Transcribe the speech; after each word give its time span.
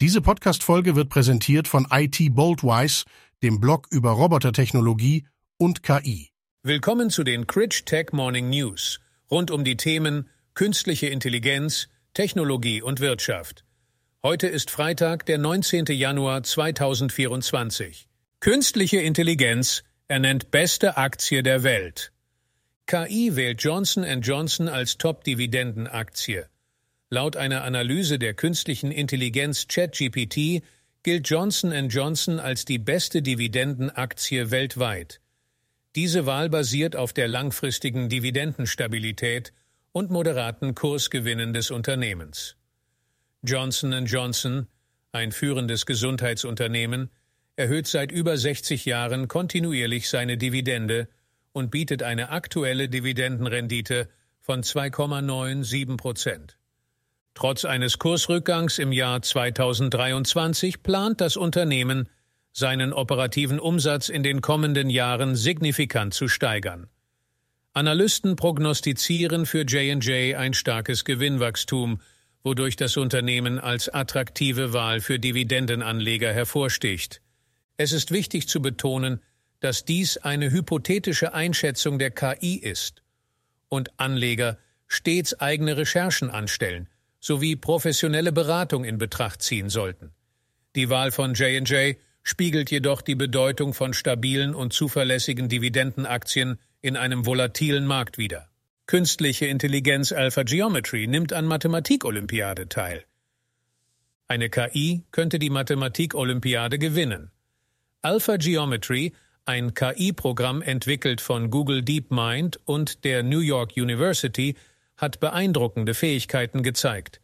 Diese 0.00 0.20
Podcast-Folge 0.20 0.94
wird 0.94 1.08
präsentiert 1.08 1.66
von 1.66 1.88
IT 1.90 2.32
Boldwise, 2.32 3.04
dem 3.42 3.58
Blog 3.58 3.88
über 3.90 4.12
Robotertechnologie 4.12 5.26
und 5.58 5.82
KI. 5.82 6.30
Willkommen 6.62 7.10
zu 7.10 7.24
den 7.24 7.48
Critch 7.48 7.84
Tech 7.84 8.12
Morning 8.12 8.48
News 8.48 9.00
rund 9.28 9.50
um 9.50 9.64
die 9.64 9.76
Themen 9.76 10.30
künstliche 10.54 11.08
Intelligenz, 11.08 11.88
Technologie 12.14 12.80
und 12.80 13.00
Wirtschaft. 13.00 13.64
Heute 14.22 14.46
ist 14.46 14.70
Freitag, 14.70 15.26
der 15.26 15.38
19. 15.38 15.86
Januar 15.86 16.44
2024. 16.44 18.08
Künstliche 18.38 18.98
Intelligenz 18.98 19.82
ernennt 20.06 20.52
beste 20.52 20.96
Aktie 20.96 21.42
der 21.42 21.64
Welt. 21.64 22.12
KI 22.86 23.34
wählt 23.34 23.60
Johnson 23.64 24.04
Johnson 24.22 24.68
als 24.68 24.96
Top-Dividendenaktie. 24.96 26.44
Laut 27.10 27.36
einer 27.36 27.64
Analyse 27.64 28.18
der 28.18 28.34
künstlichen 28.34 28.92
Intelligenz 28.92 29.66
ChatGPT 29.66 30.62
gilt 31.02 31.26
Johnson 31.26 31.88
Johnson 31.88 32.38
als 32.38 32.66
die 32.66 32.78
beste 32.78 33.22
Dividendenaktie 33.22 34.50
weltweit. 34.50 35.22
Diese 35.96 36.26
Wahl 36.26 36.50
basiert 36.50 36.96
auf 36.96 37.14
der 37.14 37.26
langfristigen 37.26 38.10
Dividendenstabilität 38.10 39.54
und 39.92 40.10
moderaten 40.10 40.74
Kursgewinnen 40.74 41.54
des 41.54 41.70
Unternehmens. 41.70 42.56
Johnson 43.42 44.04
Johnson, 44.04 44.66
ein 45.12 45.32
führendes 45.32 45.86
Gesundheitsunternehmen, 45.86 47.08
erhöht 47.56 47.86
seit 47.86 48.12
über 48.12 48.36
60 48.36 48.84
Jahren 48.84 49.28
kontinuierlich 49.28 50.10
seine 50.10 50.36
Dividende 50.36 51.08
und 51.52 51.70
bietet 51.70 52.02
eine 52.02 52.28
aktuelle 52.28 52.90
Dividendenrendite 52.90 54.10
von 54.40 54.62
2,97 54.62 55.96
Prozent. 55.96 56.57
Trotz 57.38 57.64
eines 57.64 58.00
Kursrückgangs 58.00 58.80
im 58.80 58.90
Jahr 58.90 59.22
2023 59.22 60.82
plant 60.82 61.20
das 61.20 61.36
Unternehmen, 61.36 62.08
seinen 62.50 62.92
operativen 62.92 63.60
Umsatz 63.60 64.08
in 64.08 64.24
den 64.24 64.40
kommenden 64.40 64.90
Jahren 64.90 65.36
signifikant 65.36 66.14
zu 66.14 66.26
steigern. 66.26 66.88
Analysten 67.74 68.34
prognostizieren 68.34 69.46
für 69.46 69.62
J&J 69.62 70.34
ein 70.36 70.52
starkes 70.52 71.04
Gewinnwachstum, 71.04 72.00
wodurch 72.42 72.74
das 72.74 72.96
Unternehmen 72.96 73.60
als 73.60 73.88
attraktive 73.88 74.72
Wahl 74.72 75.00
für 75.00 75.20
Dividendenanleger 75.20 76.32
hervorsticht. 76.32 77.22
Es 77.76 77.92
ist 77.92 78.10
wichtig 78.10 78.48
zu 78.48 78.60
betonen, 78.60 79.22
dass 79.60 79.84
dies 79.84 80.16
eine 80.16 80.50
hypothetische 80.50 81.34
Einschätzung 81.34 82.00
der 82.00 82.10
KI 82.10 82.56
ist 82.56 83.04
und 83.68 83.92
Anleger 84.00 84.58
stets 84.88 85.38
eigene 85.38 85.76
Recherchen 85.76 86.30
anstellen, 86.30 86.88
sowie 87.20 87.56
professionelle 87.56 88.32
Beratung 88.32 88.84
in 88.84 88.98
Betracht 88.98 89.42
ziehen 89.42 89.68
sollten. 89.68 90.12
Die 90.76 90.90
Wahl 90.90 91.10
von 91.10 91.34
J&J 91.34 91.96
spiegelt 92.22 92.70
jedoch 92.70 93.02
die 93.02 93.14
Bedeutung 93.14 93.74
von 93.74 93.94
stabilen 93.94 94.54
und 94.54 94.72
zuverlässigen 94.72 95.48
Dividendenaktien 95.48 96.58
in 96.80 96.96
einem 96.96 97.26
volatilen 97.26 97.86
Markt 97.86 98.18
wider. 98.18 98.48
Künstliche 98.86 99.46
Intelligenz 99.46 100.12
Alpha 100.12 100.42
Geometry 100.44 101.06
nimmt 101.06 101.32
an 101.32 101.46
Mathematik-Olympiade 101.46 102.68
teil. 102.68 103.04
Eine 104.28 104.50
KI 104.50 105.04
könnte 105.10 105.38
die 105.38 105.50
Mathematik-Olympiade 105.50 106.78
gewinnen. 106.78 107.30
Alpha 108.02 108.36
Geometry, 108.36 109.12
ein 109.46 109.72
KI-Programm 109.72 110.60
entwickelt 110.60 111.22
von 111.22 111.50
Google 111.50 111.82
DeepMind 111.82 112.60
und 112.66 113.04
der 113.04 113.22
New 113.22 113.40
York 113.40 113.72
University, 113.76 114.54
hat 114.98 115.20
beeindruckende 115.20 115.94
Fähigkeiten 115.94 116.62
gezeigt. 116.62 117.22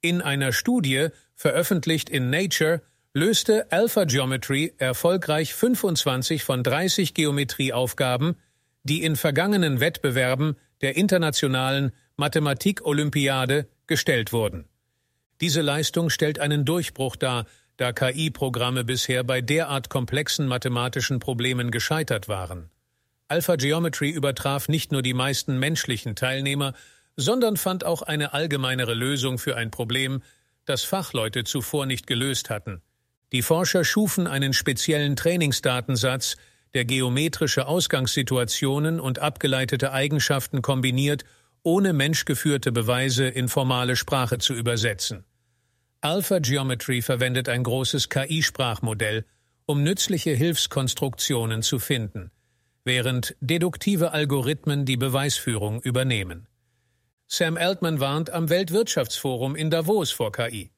In 0.00 0.22
einer 0.22 0.52
Studie, 0.52 1.08
veröffentlicht 1.34 2.08
in 2.08 2.30
Nature, 2.30 2.82
löste 3.12 3.72
Alpha 3.72 4.04
Geometry 4.04 4.74
erfolgreich 4.78 5.54
25 5.54 6.44
von 6.44 6.62
30 6.62 7.14
Geometrieaufgaben, 7.14 8.36
die 8.84 9.02
in 9.02 9.16
vergangenen 9.16 9.80
Wettbewerben 9.80 10.56
der 10.82 10.96
internationalen 10.96 11.92
Mathematik-Olympiade 12.16 13.66
gestellt 13.86 14.32
wurden. 14.32 14.68
Diese 15.40 15.62
Leistung 15.62 16.10
stellt 16.10 16.38
einen 16.38 16.64
Durchbruch 16.64 17.16
dar, 17.16 17.46
da 17.78 17.92
KI-Programme 17.92 18.84
bisher 18.84 19.24
bei 19.24 19.40
derart 19.40 19.90
komplexen 19.90 20.46
mathematischen 20.46 21.18
Problemen 21.18 21.70
gescheitert 21.70 22.28
waren. 22.28 22.70
Alpha 23.28 23.56
Geometry 23.56 24.10
übertraf 24.10 24.68
nicht 24.68 24.92
nur 24.92 25.02
die 25.02 25.14
meisten 25.14 25.58
menschlichen 25.58 26.14
Teilnehmer, 26.14 26.74
sondern 27.16 27.56
fand 27.56 27.84
auch 27.84 28.02
eine 28.02 28.34
allgemeinere 28.34 28.94
Lösung 28.94 29.38
für 29.38 29.56
ein 29.56 29.70
Problem, 29.70 30.22
das 30.66 30.82
Fachleute 30.82 31.44
zuvor 31.44 31.86
nicht 31.86 32.06
gelöst 32.06 32.50
hatten. 32.50 32.82
Die 33.32 33.42
Forscher 33.42 33.84
schufen 33.84 34.26
einen 34.26 34.52
speziellen 34.52 35.16
Trainingsdatensatz, 35.16 36.36
der 36.74 36.84
geometrische 36.84 37.66
Ausgangssituationen 37.66 39.00
und 39.00 39.18
abgeleitete 39.18 39.92
Eigenschaften 39.92 40.62
kombiniert, 40.62 41.24
ohne 41.62 41.92
menschgeführte 41.92 42.70
Beweise 42.70 43.26
in 43.26 43.48
formale 43.48 43.96
Sprache 43.96 44.38
zu 44.38 44.54
übersetzen. 44.54 45.24
Alpha 46.00 46.38
Geometry 46.38 47.02
verwendet 47.02 47.48
ein 47.48 47.64
großes 47.64 48.08
KI-Sprachmodell, 48.10 49.24
um 49.64 49.82
nützliche 49.82 50.30
Hilfskonstruktionen 50.30 51.62
zu 51.62 51.80
finden, 51.80 52.30
während 52.84 53.34
deduktive 53.40 54.12
Algorithmen 54.12 54.84
die 54.84 54.96
Beweisführung 54.96 55.80
übernehmen. 55.82 56.46
Sam 57.28 57.56
Altman 57.56 57.98
warnt 57.98 58.30
am 58.30 58.50
Weltwirtschaftsforum 58.50 59.56
in 59.56 59.68
Davos 59.68 60.12
vor 60.12 60.30
KI. 60.30 60.70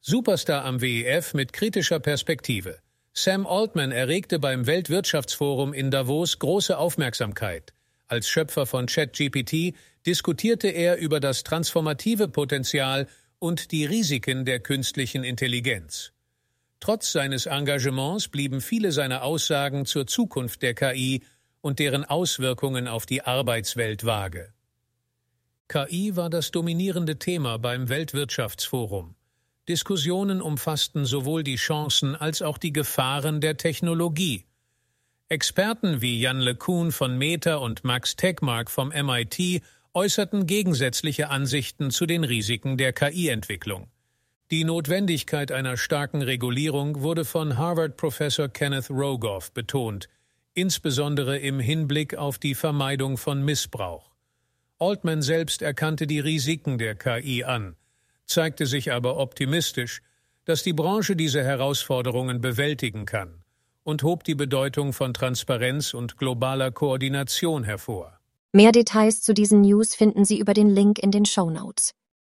Superstar 0.00 0.64
am 0.64 0.80
WEF 0.80 1.34
mit 1.34 1.52
kritischer 1.52 1.98
Perspektive. 1.98 2.78
Sam 3.12 3.44
Altman 3.44 3.90
erregte 3.90 4.38
beim 4.38 4.68
Weltwirtschaftsforum 4.68 5.74
in 5.74 5.90
Davos 5.90 6.38
große 6.38 6.78
Aufmerksamkeit. 6.78 7.74
Als 8.06 8.28
Schöpfer 8.28 8.66
von 8.66 8.86
ChatGPT 8.86 9.74
diskutierte 10.06 10.68
er 10.68 10.96
über 10.98 11.18
das 11.18 11.42
transformative 11.42 12.28
Potenzial 12.28 13.08
und 13.40 13.72
die 13.72 13.84
Risiken 13.84 14.44
der 14.44 14.60
künstlichen 14.60 15.24
Intelligenz. 15.24 16.12
Trotz 16.78 17.10
seines 17.10 17.46
Engagements 17.46 18.28
blieben 18.28 18.60
viele 18.60 18.92
seiner 18.92 19.24
Aussagen 19.24 19.86
zur 19.86 20.06
Zukunft 20.06 20.62
der 20.62 20.74
KI 20.74 21.24
und 21.62 21.80
deren 21.80 22.04
Auswirkungen 22.04 22.86
auf 22.86 23.06
die 23.06 23.22
Arbeitswelt 23.22 24.06
vage. 24.06 24.52
KI 25.76 26.16
war 26.16 26.30
das 26.30 26.52
dominierende 26.52 27.18
Thema 27.18 27.58
beim 27.58 27.90
Weltwirtschaftsforum. 27.90 29.14
Diskussionen 29.68 30.40
umfassten 30.40 31.04
sowohl 31.04 31.44
die 31.44 31.56
Chancen 31.56 32.16
als 32.16 32.40
auch 32.40 32.56
die 32.56 32.72
Gefahren 32.72 33.42
der 33.42 33.58
Technologie. 33.58 34.46
Experten 35.28 36.00
wie 36.00 36.18
Jan 36.18 36.40
LeCun 36.40 36.92
von 36.92 37.18
Meta 37.18 37.56
und 37.56 37.84
Max 37.84 38.16
Tegmark 38.16 38.70
vom 38.70 38.88
MIT 38.88 39.60
äußerten 39.92 40.46
gegensätzliche 40.46 41.28
Ansichten 41.28 41.90
zu 41.90 42.06
den 42.06 42.24
Risiken 42.24 42.78
der 42.78 42.94
KI-Entwicklung. 42.94 43.90
Die 44.50 44.64
Notwendigkeit 44.64 45.52
einer 45.52 45.76
starken 45.76 46.22
Regulierung 46.22 47.02
wurde 47.02 47.26
von 47.26 47.58
Harvard-Professor 47.58 48.48
Kenneth 48.48 48.88
Rogoff 48.88 49.52
betont, 49.52 50.08
insbesondere 50.54 51.36
im 51.36 51.60
Hinblick 51.60 52.14
auf 52.14 52.38
die 52.38 52.54
Vermeidung 52.54 53.18
von 53.18 53.44
Missbrauch. 53.44 54.15
Altman 54.78 55.22
selbst 55.22 55.62
erkannte 55.62 56.06
die 56.06 56.20
Risiken 56.20 56.76
der 56.76 56.94
KI 56.94 57.44
an, 57.44 57.76
zeigte 58.26 58.66
sich 58.66 58.92
aber 58.92 59.16
optimistisch, 59.16 60.02
dass 60.44 60.62
die 60.62 60.74
Branche 60.74 61.16
diese 61.16 61.42
Herausforderungen 61.42 62.42
bewältigen 62.42 63.06
kann 63.06 63.42
und 63.84 64.02
hob 64.02 64.24
die 64.24 64.34
Bedeutung 64.34 64.92
von 64.92 65.14
Transparenz 65.14 65.94
und 65.94 66.18
globaler 66.18 66.72
Koordination 66.72 67.64
hervor. 67.64 68.18
Mehr 68.52 68.72
Details 68.72 69.22
zu 69.22 69.32
diesen 69.32 69.62
News 69.62 69.94
finden 69.94 70.24
Sie 70.24 70.38
über 70.38 70.52
den 70.52 70.68
Link 70.68 70.98
in 70.98 71.10
den 71.10 71.24
Show 71.24 71.48
Notes. 71.50 71.94